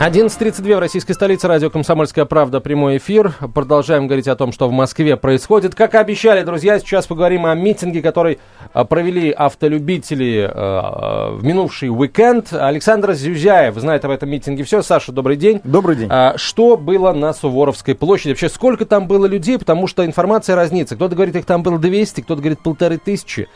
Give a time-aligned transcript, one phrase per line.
[0.00, 1.48] 11.32 в российской столице.
[1.48, 2.60] Радио «Комсомольская правда».
[2.60, 3.34] Прямой эфир.
[3.52, 5.74] Продолжаем говорить о том, что в Москве происходит.
[5.74, 8.38] Как и обещали, друзья, сейчас поговорим о митинге, который
[8.72, 12.52] а, провели автолюбители а, в минувший уикенд.
[12.52, 14.82] Александр Зюзяев знает об этом митинге все.
[14.82, 15.60] Саша, добрый день.
[15.64, 16.06] Добрый день.
[16.12, 18.28] А, что было на Суворовской площади?
[18.28, 19.58] Вообще, сколько там было людей?
[19.58, 20.94] Потому что информация разнится.
[20.94, 23.48] Кто-то говорит, их там было 200, кто-то говорит полторы тысячи.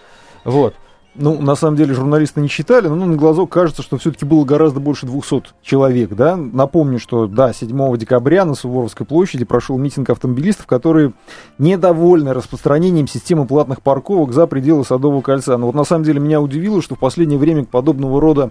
[0.45, 0.75] Вот.
[1.15, 4.47] Ну, на самом деле, журналисты не считали, но ну, на глазок кажется, что все-таки было
[4.47, 6.37] гораздо больше 200 человек, да.
[6.37, 11.13] Напомню, что, да, 7 декабря на Суворовской площади прошел митинг автомобилистов, которые
[11.59, 15.59] недовольны распространением системы платных парковок за пределы Садового кольца.
[15.59, 18.51] Но вот на самом деле меня удивило, что в последнее время к подобного рода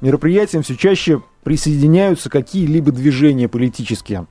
[0.00, 4.26] мероприятиям все чаще присоединяются какие-либо движения политические.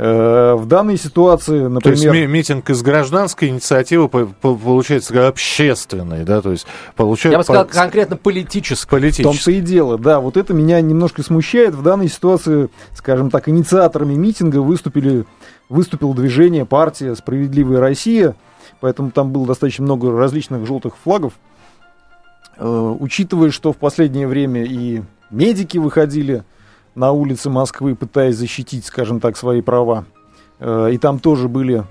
[0.00, 1.82] Э, в данной ситуации, например...
[1.82, 7.32] То есть митинг из гражданской инициативы получается общественный, да, то есть получается...
[7.32, 8.88] Я бы сказал, конкретно политический.
[8.88, 9.22] политический.
[9.22, 11.74] В том-то и дело, да, вот это меня немножко смущает.
[11.74, 15.24] В данной ситуации, скажем так, инициаторами митинга выступили,
[15.68, 18.36] выступило движение партия «Справедливая Россия»,
[18.78, 21.32] поэтому там было достаточно много различных желтых флагов.
[22.56, 25.02] Э, учитывая, что в последнее время и
[25.32, 26.44] медики выходили
[26.98, 30.04] на улицы Москвы, пытаясь защитить, скажем так, свои права.
[30.58, 31.84] Э, и там тоже были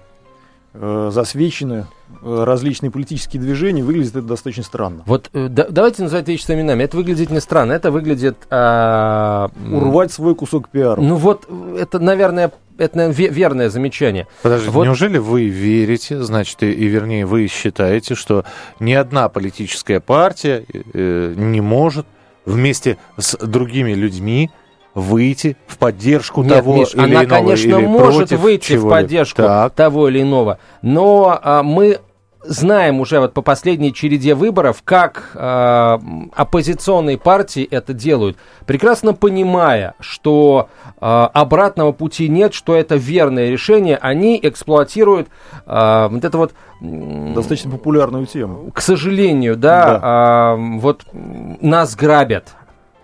[0.73, 1.87] э, засвечены
[2.21, 5.03] э, различные политические движения, выглядит это достаточно странно.
[5.05, 6.83] Вот да, давайте называть вещи своими именами.
[6.83, 8.35] Это выглядит не странно, это выглядит...
[8.49, 9.49] А...
[9.71, 10.99] Урвать свой кусок пиара.
[10.99, 14.27] Ну вот, это, наверное, это наверное, верное замечание.
[14.43, 14.83] Подождите, вот...
[14.83, 18.43] неужели вы верите, значит, и, и вернее вы считаете, что
[18.81, 22.05] ни одна политическая партия э, не может
[22.45, 24.51] вместе с другими людьми
[24.97, 27.27] выйти в поддержку Нет, того Миш, или она, иного?
[27.27, 29.73] конечно, или может выйти в поддержку так.
[29.73, 31.99] того или иного, но а, мы
[32.43, 35.97] знаем уже вот по последней череде выборов, как э,
[36.33, 43.97] оппозиционные партии это делают, прекрасно понимая, что э, обратного пути нет, что это верное решение,
[43.97, 45.27] они эксплуатируют
[45.65, 48.71] э, вот это вот достаточно популярную тему.
[48.73, 50.55] К сожалению, да, да.
[50.55, 52.55] Э, вот нас грабят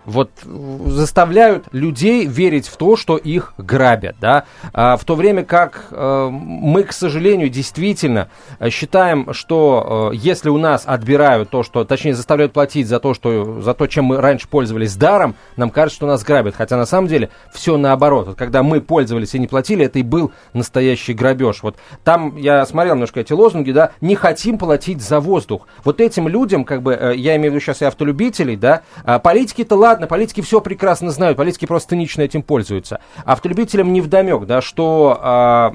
[0.04, 5.86] вот заставляют людей верить в то, что их грабят, да, а, в то время как
[5.90, 8.28] э, мы, к сожалению, действительно
[8.58, 13.14] э, считаем, что э, если у нас отбирают то, что, точнее, заставляют платить за то,
[13.14, 16.86] что, за то, чем мы раньше пользовались даром, нам кажется, что нас грабят, хотя на
[16.86, 18.28] самом деле все наоборот.
[18.28, 21.62] Вот, когда мы пользовались и не платили, это и был настоящий грабеж.
[21.62, 25.66] Вот там я смотрел немножко эти лозунги, да, не хотим платить за воздух.
[25.84, 28.82] Вот этим людям, как бы, я имею в виду сейчас и автолюбителей, да,
[29.22, 33.00] политики-то ладно, ладно, политики все прекрасно знают, политики просто цинично этим пользуются.
[33.24, 35.72] Автолюбителям не вдомек, да, что а,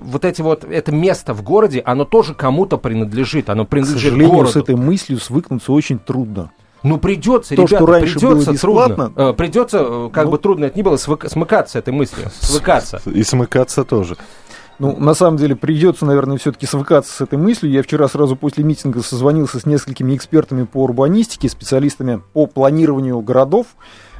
[0.00, 4.36] вот эти вот, это место в городе, оно тоже кому-то принадлежит, оно принадлежит К сожалению,
[4.36, 4.52] городу.
[4.52, 6.52] с этой мыслью свыкнуться очень трудно.
[6.82, 9.12] Ну, придется, То, ребята, что раньше придется было трудно.
[9.16, 13.02] Э, придется, э, как ну, бы трудно это ни было, смыкаться этой мыслью, свыкаться.
[13.06, 14.16] И смыкаться тоже.
[14.80, 17.70] Ну, на самом деле, придется, наверное, все-таки свыкаться с этой мыслью.
[17.70, 23.66] Я вчера сразу после митинга созвонился с несколькими экспертами по урбанистике, специалистами по планированию городов.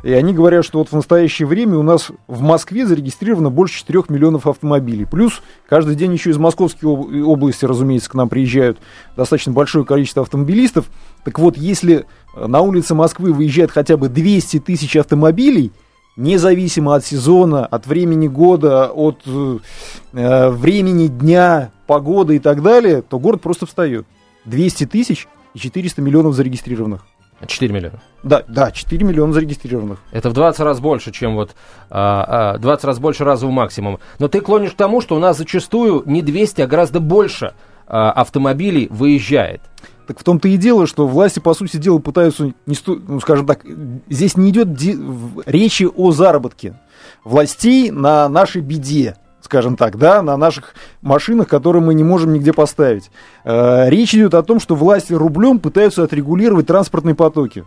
[0.03, 4.04] И они говорят, что вот в настоящее время у нас в Москве зарегистрировано больше 4
[4.10, 5.06] миллионов автомобилей.
[5.06, 6.91] Плюс каждый день еще из Московской
[7.22, 8.78] области, разумеется, к нам приезжают
[9.16, 10.91] достаточно большое количество автомобилистов.
[11.25, 12.04] Так вот, если
[12.37, 15.72] на улице Москвы выезжает хотя бы 200 тысяч автомобилей,
[16.20, 23.19] независимо от сезона, от времени года, от э, времени дня, погоды и так далее, то
[23.19, 24.06] город просто встает.
[24.44, 27.04] 200 тысяч и 400 миллионов зарегистрированных.
[27.47, 28.00] 4 миллиона.
[28.22, 29.98] Да, да, 4 миллиона зарегистрированных.
[30.12, 31.56] Это в 20 раз больше, чем вот
[31.88, 33.98] а, а, 20 раз больше разового максимума.
[34.19, 37.54] Но ты клонишь к тому, что у нас зачастую не 200, а гораздо больше
[37.87, 39.62] а, автомобилей выезжает.
[40.10, 43.47] Так в том-то и дело, что власти, по сути дела, пытаются, не сто, ну, скажем
[43.47, 43.65] так,
[44.09, 44.98] здесь не идет ди-
[45.47, 46.75] речи о заработке
[47.22, 52.52] властей на нашей беде скажем так, да, на наших машинах, которые мы не можем нигде
[52.52, 53.12] поставить.
[53.44, 57.64] Э, речь идет о том, что власти рублем пытаются отрегулировать транспортные потоки.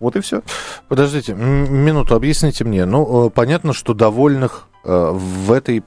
[0.00, 0.42] Вот и все.
[0.88, 2.84] Подождите, минуту, объясните мне.
[2.84, 5.84] Ну, э, понятно, что довольных э, в этой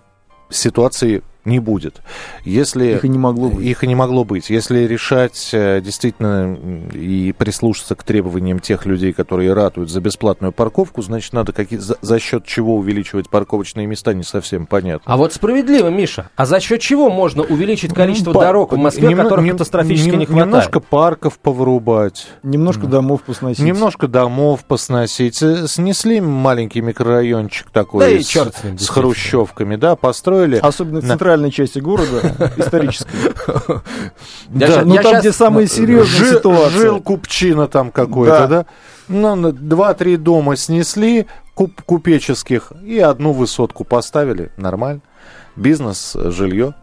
[0.49, 2.01] ситуации не будет.
[2.45, 3.65] Если их и не могло быть.
[3.65, 4.49] Их и не могло быть.
[4.49, 6.57] Если решать э, действительно
[6.93, 11.97] и прислушаться к требованиям тех людей, которые ратуют за бесплатную парковку, значит, надо какие, за,
[12.01, 15.11] за счет чего увеличивать парковочные места, не совсем понятно.
[15.11, 18.77] А вот справедливо, Миша, а за счет чего можно увеличить ну, количество ну, дорог в
[18.77, 20.47] Москве, немно, которых нем, катастрофически нем, не хватает?
[20.47, 22.27] Немножко парков повырубать.
[22.43, 23.63] Немножко домов посносить.
[23.63, 25.35] Немножко домов посносить.
[25.35, 30.57] Снесли маленький микрорайончик такой да с, с, с хрущевками, да, построили.
[30.57, 33.09] Особенно центральный центральной части города, исторической.
[34.53, 36.77] Я Ну, там, где самые серьезные ситуации.
[36.77, 38.47] Жил купчина там какой-то, Да.
[38.47, 38.65] да?
[39.07, 41.25] Ну, два-три дома снесли
[41.55, 44.51] куп- купеческих и одну высотку поставили.
[44.57, 45.01] Нормально.
[45.55, 46.73] Бизнес, жилье.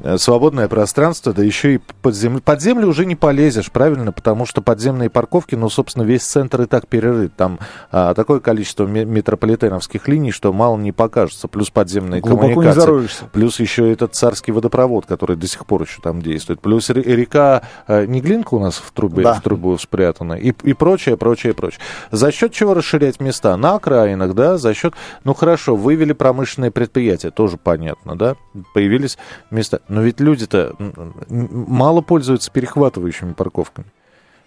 [0.00, 2.40] Э, Свободное пространство, да еще и под землю.
[2.44, 4.12] Под землю уже не полезешь, правильно?
[4.12, 7.34] Потому что подземные парковки, ну, собственно, весь центр и так перерыт.
[7.36, 7.58] Там
[7.90, 11.48] а, такое количество ме- метрополитеновских линий, что мало не покажется.
[11.48, 12.80] Плюс подземные Глубоко не коммуникации.
[12.80, 13.24] зароешься.
[13.32, 16.60] Плюс еще этот царский водопровод, который до сих пор еще там действует.
[16.60, 19.34] Плюс ре- река э, Неглинка у нас в, трубе, Да.
[19.34, 20.34] в трубу спрятана.
[20.34, 21.80] И, и прочее, прочее, прочее.
[22.10, 23.56] За счет чего расширять места?
[23.56, 24.94] На окраинах, да, за счет...
[25.24, 28.36] Ну хорошо, вывели промышленные предприятия, тоже понятно, да?
[28.74, 29.18] Появились
[29.50, 29.80] места.
[29.88, 30.74] Но ведь люди-то
[31.28, 33.86] мало пользуются перехватывающими парковками.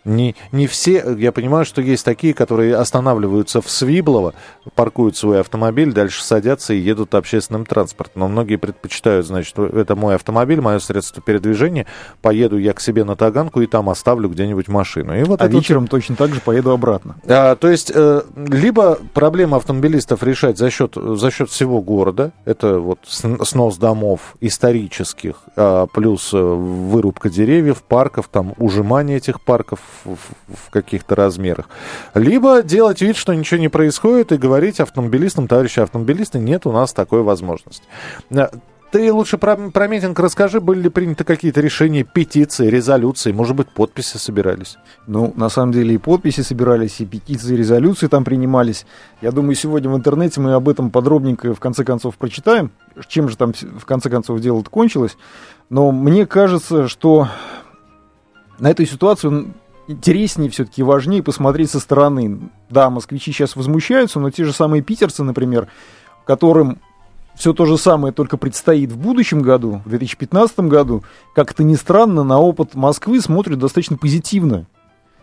[0.06, 4.34] Не, не все, я понимаю, что есть такие, которые останавливаются в Свиблово,
[4.74, 8.22] паркуют свой автомобиль, дальше садятся и едут общественным транспортом.
[8.22, 11.86] Но многие предпочитают, значит, это мой автомобиль, мое средство передвижения,
[12.22, 15.18] поеду я к себе на Таганку и там оставлю где-нибудь машину.
[15.20, 17.16] И вот А это вот- вечером точно так же поеду обратно.
[17.28, 22.80] а, то есть, э, либо проблема автомобилистов решать за счет, за счет всего города, это
[22.80, 29.80] вот сн- снос домов исторических, а, плюс э, вырубка деревьев, парков, там, ужимание этих парков
[30.04, 31.70] в, каких-то размерах.
[32.14, 36.94] Либо делать вид, что ничего не происходит, и говорить автомобилистам, товарищи автомобилисты, нет у нас
[36.94, 37.84] такой возможности.
[38.30, 38.48] Э,
[38.92, 43.70] Ты лучше про, про митинг расскажи, были ли приняты какие-то решения, петиции, резолюции, может быть,
[43.70, 44.78] подписи собирались?
[45.06, 48.88] Ну, на самом деле и подписи собирались, и петиции, и резолюции там принимались.
[49.22, 52.72] Я думаю, сегодня в интернете мы об этом подробненько в конце концов прочитаем,
[53.08, 55.18] чем же там в конце концов дело-то кончилось.
[55.70, 57.28] Но мне кажется, что
[58.58, 59.54] на эту ситуацию
[59.90, 62.40] интереснее все-таки важнее посмотреть со стороны.
[62.70, 65.68] Да, москвичи сейчас возмущаются, но те же самые питерцы, например,
[66.26, 66.80] которым
[67.36, 71.04] все то же самое только предстоит в будущем году, в 2015 году,
[71.34, 74.66] как это ни странно, на опыт Москвы смотрят достаточно позитивно.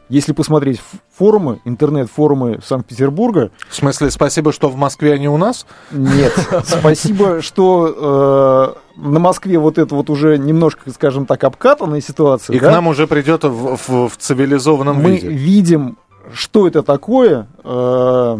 [0.08, 0.80] Если посмотреть
[1.16, 5.66] форумы, интернет-форумы Санкт-Петербурга, В смысле, спасибо, что в Москве, а не у нас?
[5.90, 6.32] нет.
[6.64, 12.56] Спасибо, что э, на Москве вот это вот уже немножко, скажем так, обкатанная ситуация.
[12.56, 12.69] И да?
[12.69, 15.28] к нам уже придет в, в- в цивилизованном мы виде.
[15.28, 15.98] видим,
[16.32, 17.46] что это такое.
[17.62, 18.38] э,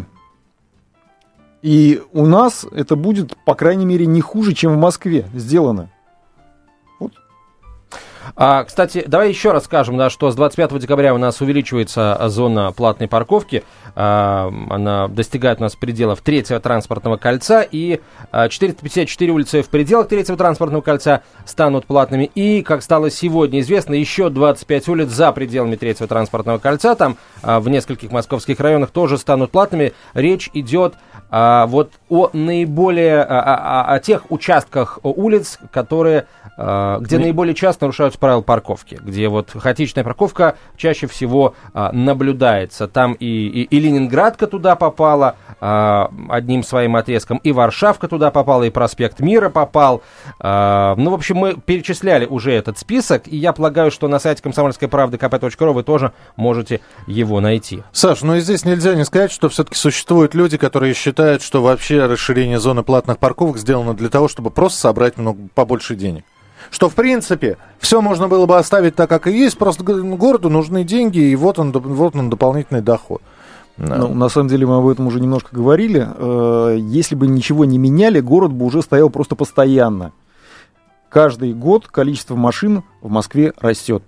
[1.63, 5.91] и у нас это будет, по крайней мере, не хуже, чем в Москве сделано.
[8.35, 12.29] А, кстати, давай еще раз скажем, да, что с 25 декабря у нас увеличивается а,
[12.29, 13.65] зона платной парковки.
[13.95, 17.63] А, она достигает у нас пределов третьего транспортного кольца.
[17.63, 18.01] И
[18.31, 22.31] а, 454 улицы в пределах третьего транспортного кольца станут платными.
[22.35, 26.95] И, как стало сегодня известно, еще 25 улиц за пределами третьего транспортного кольца.
[26.95, 29.93] Там а, в нескольких московских районах тоже станут платными.
[30.15, 30.95] Речь идет
[31.31, 36.27] а, вот о наиболее, а, а, а, о тех участках улиц, которые,
[36.57, 42.89] а, где наиболее часто нарушаются правила парковки, где вот хаотичная парковка чаще всего а, наблюдается.
[42.89, 48.65] Там и, и, и Ленинградка туда попала а, одним своим отрезком, и Варшавка туда попала,
[48.65, 50.03] и проспект Мира попал.
[50.39, 54.43] А, ну, в общем, мы перечисляли уже этот список, и я полагаю, что на сайте
[54.43, 57.83] комсомольской правды kp.ru вы тоже можете его найти.
[57.93, 62.07] Саш, ну и здесь нельзя не сказать, что все-таки существуют люди, которые считают, что вообще
[62.07, 66.25] расширение зоны платных парковок сделано для того, чтобы просто собрать много, побольше денег.
[66.71, 70.51] Что, в принципе, все можно было бы оставить так, как и есть, просто г- городу
[70.51, 73.23] нужны деньги, и вот он, вот он дополнительный доход.
[73.77, 73.97] Да.
[73.97, 76.07] Ну, на самом деле мы об этом уже немножко говорили.
[76.17, 80.13] Э, Если бы ничего не меняли, город бы уже стоял просто постоянно.
[81.09, 84.03] Каждый год количество машин в Москве растет.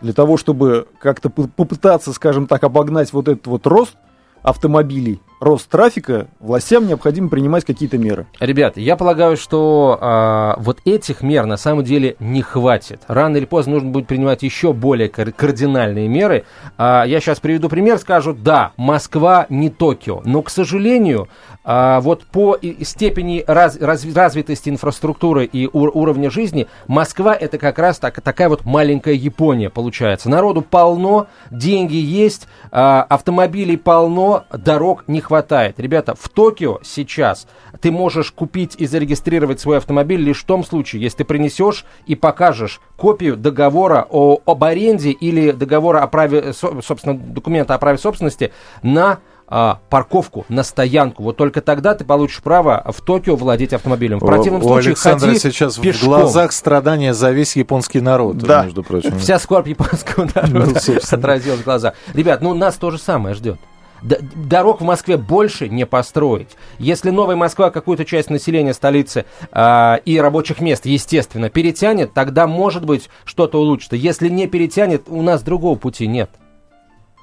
[0.00, 3.96] Для того, чтобы как-то по- попытаться, скажем так, обогнать вот этот вот рост
[4.42, 8.26] автомобилей, рост трафика, властям необходимо принимать какие-то меры.
[8.40, 13.02] Ребята, я полагаю, что а, вот этих мер на самом деле не хватит.
[13.06, 16.44] Рано или поздно нужно будет принимать еще более кар- кардинальные меры.
[16.78, 21.28] А, я сейчас приведу пример, скажу, да, Москва не Токио, но, к сожалению,
[21.64, 27.78] а, вот по степени раз- раз- развитости инфраструктуры и ур- уровня жизни, Москва это как
[27.78, 30.30] раз так, такая вот маленькая Япония получается.
[30.30, 35.78] Народу полно, деньги есть, а, автомобилей полно, дорог не хватает.
[35.78, 37.46] Ребята, в Токио сейчас
[37.80, 42.14] ты можешь купить и зарегистрировать свой автомобиль лишь в том случае, если ты принесешь и
[42.14, 47.98] покажешь копию договора о, об аренде или договора о праве, со- собственно, документа о праве
[47.98, 48.52] собственности
[48.82, 49.18] на
[49.48, 51.22] а, парковку, на стоянку.
[51.22, 54.18] Вот только тогда ты получишь право в Токио владеть автомобилем.
[54.18, 56.00] В противном у, у случае Александра ходи сейчас пешком.
[56.08, 58.64] в глазах страдания за весь японский народ, Да.
[58.64, 59.16] между прочим.
[59.20, 61.18] Вся скорбь японского народа Ну, собственно.
[61.20, 61.94] отразилась в глазах.
[62.12, 63.60] Ребят, ну нас то же самое ждет.
[64.02, 66.56] Дорог в Москве больше не построить.
[66.78, 72.84] Если Новая Москва какую-то часть населения столицы э, и рабочих мест, естественно, перетянет, тогда, может
[72.84, 73.96] быть, что-то улучшится.
[73.96, 76.30] Если не перетянет, у нас другого пути нет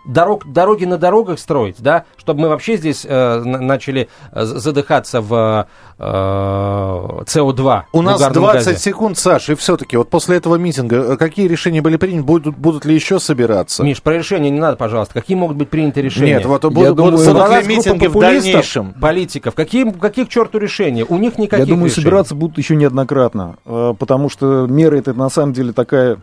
[0.06, 5.68] дорог, дороги на дорогах строить, да, чтобы мы вообще здесь э, начали э, задыхаться в
[5.98, 7.82] э, СО2.
[7.92, 8.78] У нас 20 газе.
[8.78, 12.86] секунд, Саша, и все-таки вот после этого митинга э, какие решения были приняты, будут, будут
[12.86, 13.84] ли еще собираться?
[13.84, 15.14] Миш, про решения не надо, пожалуйста.
[15.14, 16.36] Какие могут быть приняты решения?
[16.36, 18.94] Нет, вот будут, думаю, будут ли митинги в дальнейшем?
[18.94, 19.56] Политиков.
[19.56, 21.06] Какие, каких черту решения?
[21.08, 22.04] У них никаких Я думаю, решений.
[22.04, 26.18] собираться будут еще неоднократно, э, потому что меры это на самом деле такая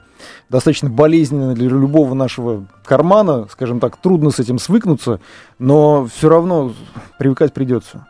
[0.49, 5.21] достаточно болезненная для любого нашего кармана, скажем так, трудно с этим свыкнуться,
[5.59, 6.73] но все равно
[7.19, 8.07] привыкать придется.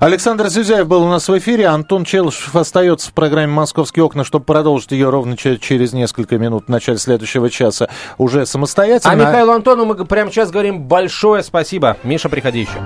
[0.00, 1.66] Александр Зюзяев был у нас в эфире.
[1.66, 6.68] Антон Челышев остается в программе «Московские окна», чтобы продолжить ее ровно через несколько минут в
[6.68, 7.88] начале следующего часа
[8.18, 9.12] уже самостоятельно.
[9.12, 11.96] А Михаилу Антону мы прямо сейчас говорим большое спасибо.
[12.02, 12.82] Миша, приходи еще.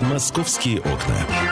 [0.00, 1.49] «Московские окна».